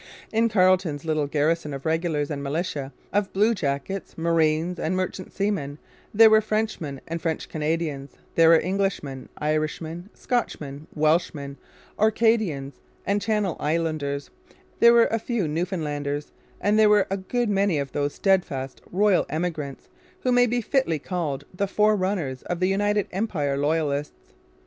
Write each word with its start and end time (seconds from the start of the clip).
In 0.31 0.49
Carleton's 0.49 1.05
little 1.05 1.27
garrison 1.27 1.75
of 1.75 1.85
regulars 1.85 2.31
and 2.31 2.41
militia, 2.43 2.91
of 3.13 3.31
bluejackets, 3.33 4.17
marines, 4.17 4.79
and 4.79 4.97
merchant 4.97 5.31
seamen, 5.31 5.77
there 6.11 6.31
were 6.31 6.41
Frenchmen 6.41 6.99
and 7.07 7.21
French 7.21 7.47
Canadians, 7.47 8.17
there 8.33 8.49
were 8.49 8.59
Englishmen, 8.59 9.29
Irishmen, 9.37 10.09
Scotsmen, 10.15 10.87
Welshmen, 10.95 11.55
Orcadians, 11.99 12.79
and 13.05 13.21
Channel 13.21 13.55
Islanders, 13.59 14.31
there 14.79 14.91
were 14.93 15.05
a 15.11 15.19
few 15.19 15.47
Newfoundlanders, 15.47 16.31
and 16.59 16.79
there 16.79 16.89
mere 16.89 17.05
a 17.11 17.17
good 17.17 17.47
many 17.49 17.77
of 17.77 17.91
those 17.91 18.15
steadfast 18.15 18.81
Royal 18.91 19.27
Emigrants 19.29 19.87
who 20.21 20.31
may 20.31 20.47
be 20.47 20.61
fitly 20.61 20.97
called 20.97 21.43
the 21.53 21.67
forerunners 21.67 22.41
of 22.47 22.59
the 22.59 22.69
United 22.69 23.05
Empire 23.11 23.55
Loyalists. 23.55 24.33